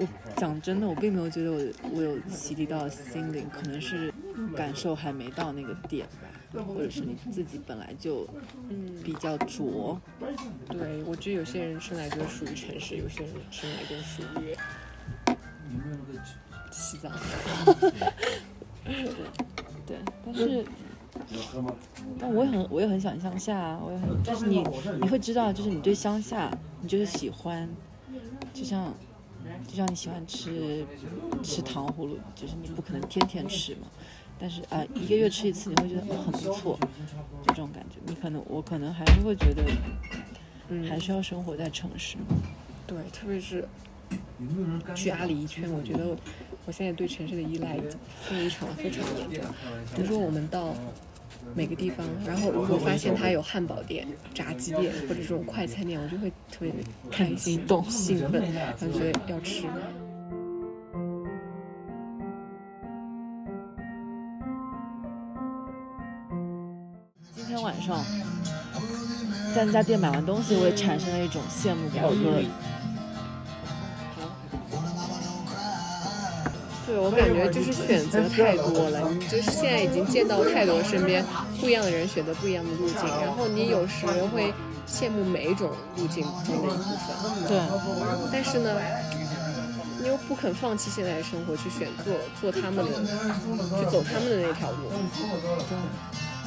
[0.00, 1.58] 我讲真的，我并没有觉得我
[1.92, 4.12] 我有洗涤到心灵，可能是
[4.56, 6.06] 感受还没到那个点
[6.52, 8.24] 吧，或者是你自己本来就
[9.02, 10.00] 比较拙。
[10.68, 14.56] 对，我觉得有些人生来就是属于城市，有些人生来就属于
[16.70, 17.10] 西藏。
[18.84, 19.02] 对
[19.86, 20.64] 对，但是，
[22.18, 24.64] 但我也很，我也很喜欢乡下啊，我也很，但是你，
[25.00, 26.50] 你会知道，就是你对乡下，
[26.80, 27.68] 你就是喜欢，
[28.52, 28.94] 就像，
[29.66, 30.86] 就像你喜欢吃
[31.42, 33.88] 吃糖葫芦，就是你不可能天天吃嘛，
[34.38, 36.78] 但是啊、一个月吃一次，你会觉得、哦、很不错，
[37.46, 37.96] 就这种感觉。
[38.06, 39.62] 你可能，我可能还是会觉得，
[40.68, 42.16] 嗯还是要生活在城市。
[42.86, 43.66] 对，特别是
[44.94, 46.16] 去阿里一圈，我觉得
[46.66, 49.44] 我现在对城市的依赖已经非常非常严重。
[49.94, 50.74] 比如说我们到
[51.54, 56.72] 每个地方，然后如果发现它有汉堡店、炸鸡店或者这种快餐店，我就会特别
[57.10, 59.64] 开心、动兴奋，然后觉得要吃。
[67.34, 68.04] 今天晚上
[69.54, 72.42] 在那家店买完东西，我也产生了一种羡慕感和
[76.98, 81.24] 对我感觉就是选择太多了，你就是现在已经见到太多身边
[81.60, 84.52] 不一样的人选择不一样的路径，然后你有时会
[84.84, 87.46] 羡慕每一种路径中的一部分。
[87.46, 87.60] 对。
[88.32, 88.74] 但是呢，
[90.02, 92.90] 你又不肯放弃现在的生活，去选做做他们的，
[93.78, 94.90] 去走他们的那条路。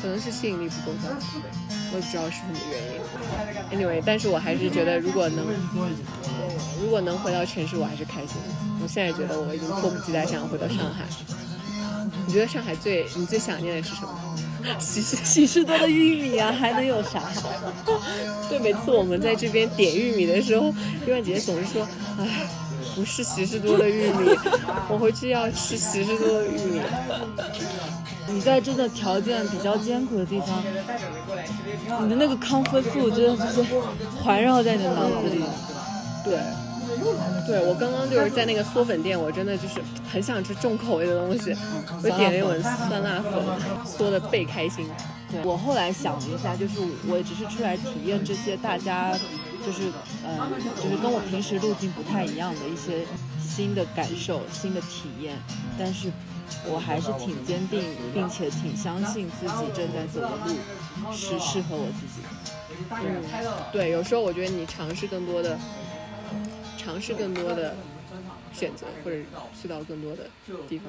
[0.02, 1.16] 可能是吸引力不够大，
[1.94, 3.86] 我也不知道是什么原因。
[3.86, 5.46] Anyway，但是我还是觉得，如果能，
[6.82, 8.50] 如果能回到城市，我还是开心的。
[8.82, 11.06] 我现在觉得我已经迫不及待想要回到上海。
[12.26, 14.18] 你觉得上海最你最想念的是什么？
[14.80, 17.22] 喜事喜事多的玉米啊，还能有啥？
[18.50, 20.74] 对，每次我们在这边点玉米的时候，
[21.06, 21.88] 玉婉姐姐总是说
[22.20, 22.48] ：“哎，
[22.96, 24.36] 不是喜事多的玉米，
[24.90, 26.82] 我回去要吃喜事多的玉米。”
[28.34, 30.64] 你在真的条件比较艰苦的地方，
[32.04, 33.64] 你的那个 comfort food 真的就是
[34.24, 35.44] 环绕在你的脑子里。
[36.24, 36.40] 对，
[37.46, 41.56] 对我刚刚就是在那个嗦粉店，我真的就是很想吃重口味的东西，
[42.04, 43.44] 我点了一碗酸辣粉，
[43.86, 44.88] 嗦的倍开心。
[45.44, 49.12] 我后来想了一下，就是我只是出来体验这些大家，
[49.66, 49.92] 就是
[50.26, 53.06] 呃，就是跟我平时路径不太一样的一些
[53.42, 55.38] 新的感受、新的体验，
[55.80, 56.12] 但是
[56.66, 57.84] 我还是挺坚定，
[58.14, 60.56] 并且挺相信自己正在走的路
[61.12, 62.30] 是适合我自己的。
[62.92, 63.24] 嗯，
[63.72, 65.58] 对，有时候我觉得你尝试更多的，
[66.78, 67.76] 尝试更多的
[68.54, 69.18] 选择，或者
[69.60, 70.30] 去到更多的
[70.68, 70.88] 地方，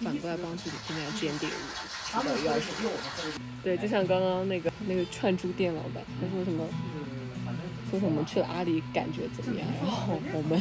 [0.00, 2.90] 反过来帮助你更加坚定，知道要什么。
[3.62, 6.64] 对，就像刚刚那个那个串珠店老板，他说什么，
[7.90, 9.66] 说什么去了阿里感觉怎么样？
[9.82, 10.60] 然 后我们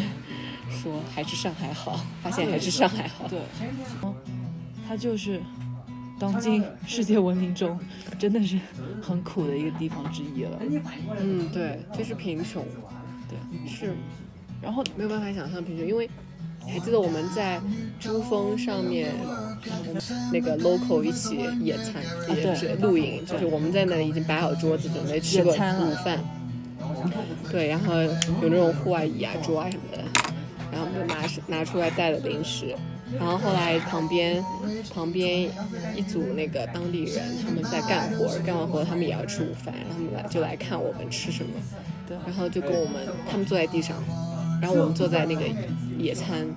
[0.69, 3.27] 说还是上海好，发现还是上海好。
[3.27, 3.39] 对，
[4.01, 4.15] 哦，
[4.87, 5.41] 它就是
[6.19, 7.79] 当今世界文明中
[8.17, 8.57] 真的是
[9.01, 10.59] 很苦的一个地方之一了。
[11.19, 12.63] 嗯，对，就是贫穷，
[13.29, 13.93] 对，是
[14.61, 16.09] 然后没有办法想象贫穷，因为
[16.67, 17.61] 还记得我们在
[17.99, 19.13] 珠峰上面，
[20.33, 26.19] 那个 local 一起野餐，也对是露营，就是我们在那里已经摆好桌子，准备吃个野餐了午饭。
[27.51, 30.03] 对，然后有那种户外椅啊、桌啊什么的，
[30.71, 32.75] 然后我们就拿拿出来带的零食。
[33.15, 34.43] 然后后来旁边
[34.93, 35.49] 旁边
[35.95, 41.51] 一组那个当地人他们在干活，干完活他们也要吃午饭，然后他们来就来看我们吃什么。
[42.07, 44.01] 对然后就跟我们他们坐在地上，
[44.61, 45.43] 然后我们坐在那个
[45.97, 46.47] 野餐，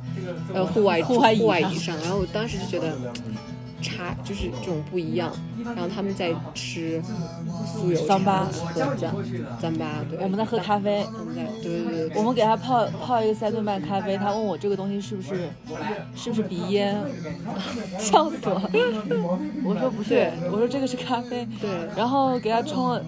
[0.55, 2.97] 呃，户外户外椅上，然后我当时就觉得
[3.81, 5.33] 差就是这种不一样，
[5.65, 7.03] 然后他们在吃
[7.67, 9.07] 酥油桑巴茶和糌
[9.61, 15.49] 糌粑，对，我们在喝咖啡，我们在对对对对，我们给他泡泡一个三顿半咖啡，他问我这个东西是不是
[16.15, 17.01] 是不是鼻烟，
[17.99, 19.39] 笑死我！
[19.65, 21.47] 我说不是，我说这个是咖啡。
[21.61, 23.03] 对然后给他冲了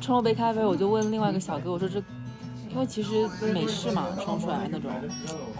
[0.00, 2.02] 冲了杯咖啡，我就问另外一个小哥，我说这，
[2.72, 3.10] 因为其实
[3.52, 4.90] 美式嘛，冲出来那种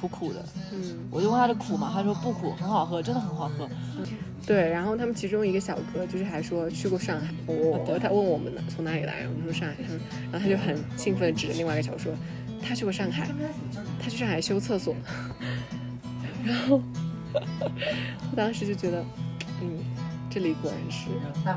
[0.01, 0.99] 苦苦的，嗯。
[1.11, 1.91] 我就问他这苦嘛？
[1.93, 3.69] 他说不苦，很好喝，真的很好喝。
[4.47, 9.99] 对，然后他们其中一个小哥就是还说去过上海，我我他问我们呢从哪里来，我们说上海，他说
[10.33, 12.13] 然后他就很兴奋的指着另外一个小哥说，
[12.61, 13.29] 他去过上海，
[14.03, 14.97] 他去上海修厕所，
[16.45, 16.81] 然后
[17.33, 19.05] 我当时就觉得，
[19.61, 19.79] 嗯，
[20.33, 21.09] 这里果然是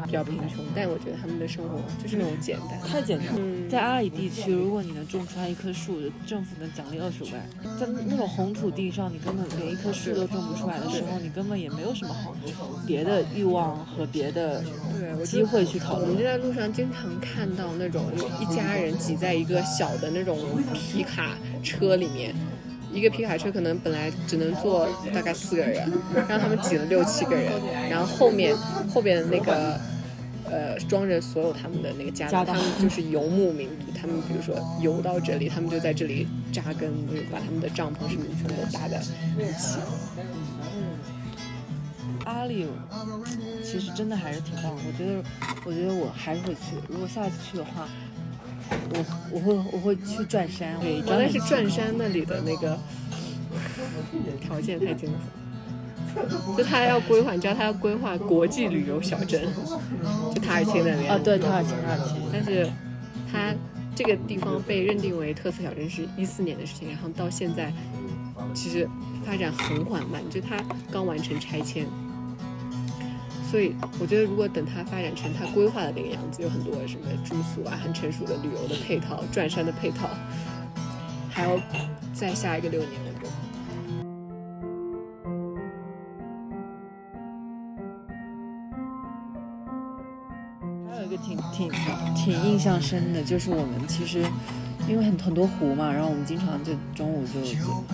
[0.05, 3.33] 比较贫穷，但我觉得他们的生活就是那种简单，太简单了。
[3.37, 7.33] 嗯在阿里地区，如果你能种出来一棵树，政府能奖励二十万。
[7.79, 12.35] 在那种红土地上，你根本连一棵树都种不出来的时候，你根本也没有什么好
[12.85, 14.63] 别的欲望和别的
[15.25, 16.23] 机会去讨论我们就。
[16.23, 18.05] 在路上经常看到那种
[18.39, 20.37] 一家人挤在一个小的那种
[20.73, 22.35] 皮卡车里面，
[22.95, 25.91] 一个皮卡车可能本来只能坐大概四个人，
[26.27, 27.51] 让他们挤了六七个人，
[27.89, 28.55] 然后后面
[28.91, 29.79] 后边的那个。
[30.47, 33.87] 呃，装着所有他们的那个家当，家他们就是游牧民族。
[33.99, 39.01] 他们比如说游到这里，他们就在这里扎根，就是把他们的帐篷什么的全部都搭在
[39.39, 39.79] 一起。
[42.25, 42.67] 阿里
[43.63, 45.23] 其实真的还是挺棒的，我觉得，
[45.65, 46.77] 我觉得我还是会去。
[46.87, 47.89] 如果下次去的话，
[48.69, 52.77] 我我会我会去转山，对，原来是转山那里的那个
[54.41, 59.47] 条件太艰苦，就他要规划，你知道他要规划国际旅游小镇，
[60.33, 62.17] 就塔尔钦那边啊，对，塔尔钦，塔尔钦。
[62.31, 62.69] 但是
[63.31, 63.53] 他
[63.95, 67.71] 这个地方被认定为特色小镇是一四年的事情，然后到现在
[68.53, 68.87] 其实
[69.25, 70.57] 发展很缓慢，就它
[70.91, 71.85] 刚完成拆迁。
[73.49, 80.09] 所以我觉得，如果等它发展成它规划的那个样子，有很多什么住宿啊、很成熟的旅游的配套、转山的配套，
[81.29, 81.57] 还要
[82.13, 83.31] 再下一个六年，我觉得。
[90.89, 91.71] 还有一个挺挺
[92.13, 94.25] 挺印象深的，就是我们其实
[94.89, 97.39] 因为很很多湖嘛，然后我们经常就中午就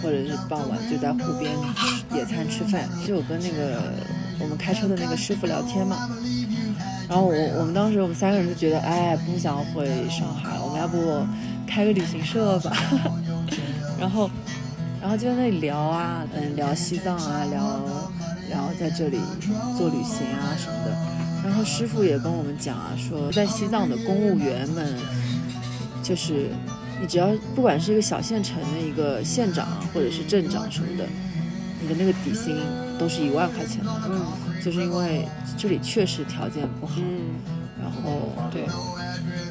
[0.02, 1.52] 或者是傍晚就在湖边
[2.16, 3.94] 野餐吃饭，就有跟那个
[4.42, 6.10] 我们开车的那个师傅聊天嘛。
[7.08, 10.98] 然后我我们当时我们三个人就觉得，哎，不想回上海，我们要不
[11.68, 12.72] 开个旅行社吧？
[14.00, 14.30] 然 后
[15.02, 17.80] 然后就在那里聊啊，嗯，聊西藏啊，聊
[18.50, 19.20] 聊在这里
[19.78, 20.96] 做旅行啊什么的。
[21.44, 24.96] 然后师傅也跟我们讲啊，说在西藏的公务员们，
[26.02, 26.50] 就是
[27.02, 31.06] 你只要不管是一个小县城的一个县长或者是镇长什么的，
[31.82, 32.56] 你的那个底薪
[33.00, 34.22] 都是一万块钱的，嗯。
[34.64, 37.34] 就是因为这里确实条件不好，嗯，
[37.82, 38.62] 然后对，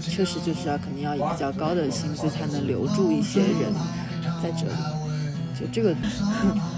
[0.00, 3.74] 确实就是要肯定要以比较高的薪资才能留住一些人
[4.40, 4.72] 在这里，
[5.58, 5.92] 就这个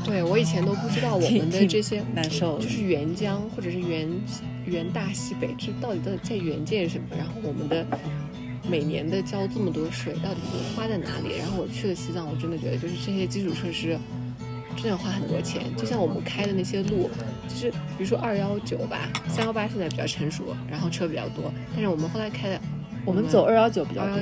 [0.03, 2.67] 对我以前都不知道我们的这些难受就。
[2.71, 4.09] 是沅江或者是沅
[4.67, 7.05] 沅大西北，这到底到底在援建什么？
[7.15, 7.87] 然后我们的
[8.67, 10.41] 每年的交这么多税，到底
[10.75, 11.37] 花在哪里？
[11.37, 13.99] 然后我去了西藏，我真的觉得就是这些基础设施
[14.75, 15.65] 真的要花很多钱。
[15.77, 17.11] 就像我们开的那些路，
[17.49, 22.61] 就是比如说二幺九吧，三幺八现在比较成熟，然后车比较多，但是我们后来开的，
[23.05, 24.19] 我们走二幺九比较多，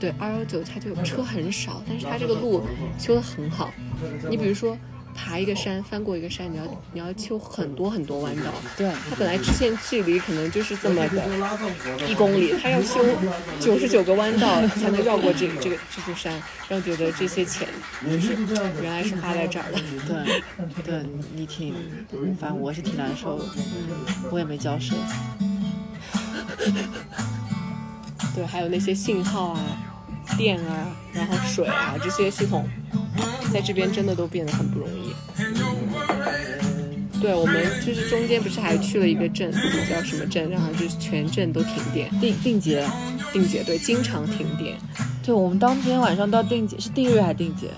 [0.00, 2.62] 对二幺九它就车很少，但是它这个路
[2.98, 3.72] 修得很好。
[4.28, 4.76] 你比如说
[5.14, 8.52] 爬一个山，翻过一个山，你要你要修很多很多弯道。
[8.76, 13.00] 对，它本来直线距离可能就是这么的一公里，它要修
[13.60, 16.32] 九十九个弯道才能绕过这这个这座山，
[16.68, 17.68] 让我觉得这些钱
[18.04, 18.36] 就是
[18.82, 19.78] 原来是花在这儿的。
[20.06, 20.42] 对，
[20.82, 21.02] 对
[21.34, 21.74] 你挺，
[22.38, 23.44] 反正我是挺难受的，
[24.30, 24.96] 我也没交税。
[28.34, 29.60] 对，还有那些信号啊、
[30.36, 32.68] 电啊，然后水啊这些系统，
[33.52, 35.12] 在这边真的都变得很不容易。
[37.20, 37.54] 对，我们
[37.86, 39.52] 就是中间不是还去了一个镇，
[39.88, 42.84] 叫什么镇，然后就是全镇都停电，定定节，
[43.32, 44.76] 定节对，经常停电，
[45.22, 47.68] 对我们当天晚上到定节是定日还是定节？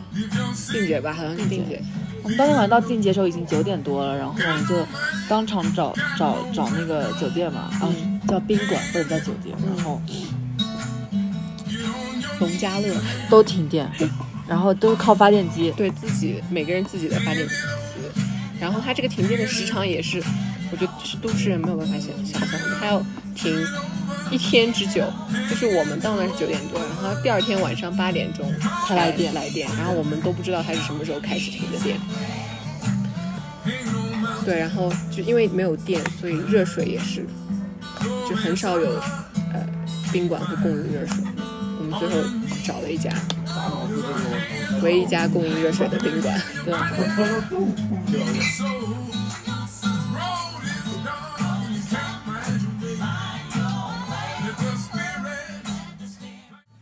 [0.72, 1.78] 定节吧，好像是定节。
[2.22, 4.74] 我们当天晚上到定节的时候已经九点多了，然后我们就
[5.28, 7.94] 当场找找找那个酒店嘛，啊
[8.26, 10.00] 叫宾馆不能叫酒店，然后
[12.40, 12.94] 农家乐，
[13.30, 13.90] 都停电，
[14.46, 15.72] 然后都是靠发电机。
[15.76, 17.54] 对自己每个人自己的发电机，
[18.60, 20.22] 然后它这个停电的时长也是，
[20.70, 23.52] 我觉得是都市人没有办法想想象的，它要停
[24.30, 25.02] 一天之久，
[25.48, 28.50] 就是我们到那是九点多，然后第二天晚上八点钟
[28.86, 31.98] 才来电来电，然后我们都不知道他是什么时候开始停的电。
[34.44, 37.24] 对，然后就因为没有电，所以热水也是，
[38.28, 38.90] 就很少有
[39.52, 39.66] 呃
[40.12, 41.16] 宾馆会供应热水。
[41.98, 42.14] 最后
[42.64, 43.10] 找了一家，
[44.82, 46.40] 唯一一家供应热水的宾馆。
[46.64, 46.74] 对。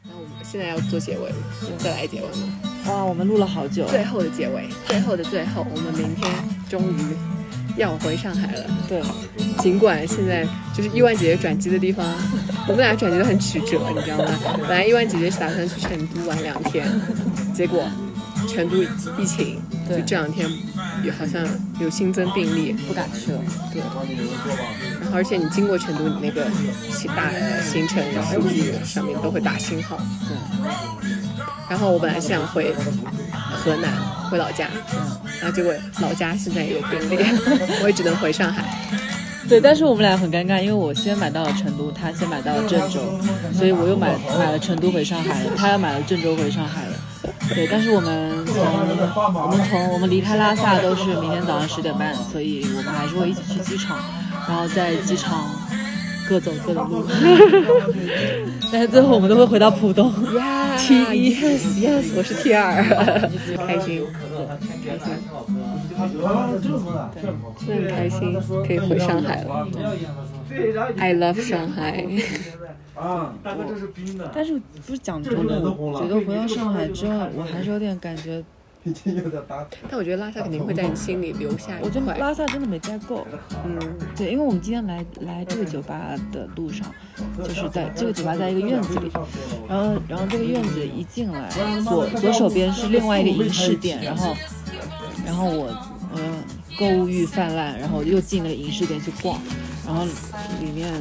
[0.05, 1.37] 那我们现在要做结尾了，
[1.79, 2.61] 再来结尾吗？
[2.89, 3.87] 哇，我们录了好久。
[3.87, 6.31] 最后的结尾，最后的最后，我们明天
[6.69, 7.17] 终于
[7.77, 8.65] 要回上海了。
[8.89, 9.01] 对，
[9.61, 10.45] 尽管现在
[10.75, 12.05] 就是伊万姐姐转机的地方，
[12.69, 14.25] 我们俩转机都很曲折，你知道吗？
[14.61, 16.87] 本来伊万姐姐是打算去成都玩两天，
[17.55, 17.85] 结果
[18.49, 18.83] 成都
[19.19, 20.49] 疫情，就这两天
[21.03, 21.45] 也好像
[21.81, 23.41] 有新增病例，不敢去了。
[23.73, 26.45] 对，然后而且你经过成都，你那个
[27.17, 27.31] 大
[27.63, 28.03] 行程
[28.33, 29.99] 数据上面都会打星号。
[30.29, 30.37] 对。
[31.69, 32.75] 然后我本来是想回
[33.51, 33.91] 河南，
[34.31, 34.69] 回老家，
[35.41, 37.17] 然后结果老家现在也有病例，
[37.83, 38.79] 我也只能回上海。
[39.53, 43.01] 对，但是我们俩很尴尬，因为我先买到了成都，他先买到了郑州，
[43.53, 46.95] 所以我又买买了成都回上海了，他又买了郑州回上海了。
[47.51, 48.57] 对，但是我们从
[49.43, 53.99] 我们从我们离开拉萨都是明天早上十点半，所以我们还是会一起去机场，
[54.49, 55.45] 然后在机场。
[56.29, 57.05] 各走各的路，
[58.73, 60.11] 但是最后我们都会回到浦东。
[60.79, 62.81] T 一，yes yes，我是 T 二，
[63.67, 64.07] 开心，
[64.87, 65.13] 开心，
[67.67, 69.69] 对，很开心，可以回上海了。
[70.99, 72.07] I love 上海。
[72.95, 74.31] 啊，大哥这是冰的。
[74.35, 78.43] 但是不是讲真的，我觉得回到上海之后，我还是有点感觉。
[79.89, 81.79] 但我觉得拉萨肯定会在你心里留下。
[81.81, 83.25] 我觉得拉萨真的没待够。
[83.65, 83.79] 嗯，
[84.17, 86.85] 对，因为我们今天来来这个酒吧的路上，
[87.39, 89.09] 就是在这个酒吧在一个院子里，
[89.69, 91.49] 然后然后这个院子一进来，
[91.85, 94.35] 左左手边是另外一个银饰店，然后
[95.25, 95.69] 然后我
[96.17, 96.43] 嗯
[96.79, 99.41] 购物欲泛滥，然后又进那个银饰店去逛，
[99.87, 100.05] 然后
[100.61, 100.93] 里面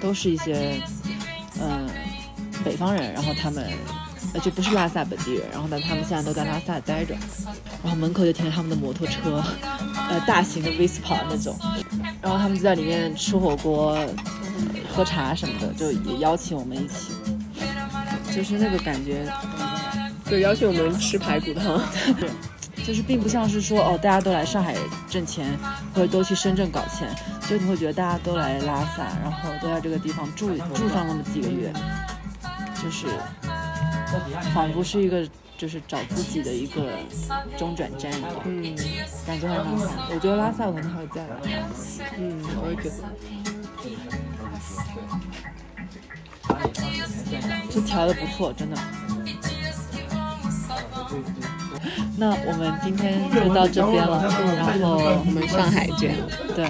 [0.00, 0.80] 都是一些
[1.60, 1.88] 嗯
[2.64, 3.66] 北方人，然后他们。
[4.32, 7.16] 呃，就不是拉萨本地人，然后呢，他们现在都在拉萨待着，
[7.82, 9.42] 然后门口就停着他们的摩托车，
[10.08, 11.58] 呃，大型的 Vespa 那种，
[12.22, 13.98] 然后他们就在里面吃火锅、
[14.94, 17.12] 喝茶什么的，就也邀请我们一起，
[18.32, 19.26] 就是那个感觉，
[20.30, 21.82] 就邀请我们吃排骨汤，
[22.90, 24.74] 就是并不像是说哦，大家都来上海
[25.08, 25.56] 挣钱，
[25.94, 27.08] 或者都去深圳搞钱，
[27.48, 31.72] 就你会觉得大家都来拉萨，然后都在这个地方住住上那么几个月，
[32.82, 33.06] 就是。
[34.52, 35.24] 仿佛是一个，
[35.56, 36.90] 就是找自己的一个
[37.56, 38.74] 中转站一样，嗯，
[39.24, 40.08] 感觉很好。
[40.12, 41.36] 我觉得拉萨我可能还会再来，
[42.18, 42.96] 嗯，我也觉得。
[47.70, 48.76] 这调的不错，真的。
[52.20, 54.22] 那我们今天就到这边了，
[54.54, 56.14] 然后我们上海见。
[56.54, 56.66] 对，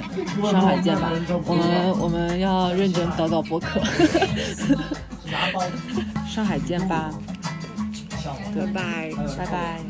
[0.49, 1.11] 上海见吧。
[1.45, 3.81] 我们我们要认真导导播客。
[6.25, 7.13] 上海见吧
[8.55, 9.81] ，Goodbye，拜拜。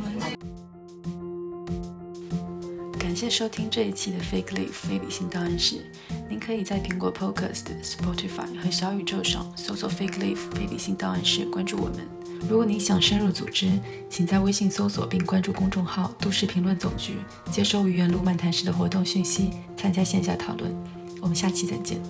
[2.99, 5.85] 感谢收听这一期的 Fake Leaf 非理性档案室。
[6.27, 12.20] 您可以在苹果 Podcast、Spotify 和小宇宙上搜索 Fake Leaf 非理性档案室，关注我们。
[12.49, 13.71] 如果您想深入组织，
[14.09, 17.19] 请在微信搜索并关注公众号“都市评论总局”，
[17.51, 20.75] 接收愚园路漫谈室的活动讯息，参加线下讨论。
[21.21, 22.01] 我们下期再见。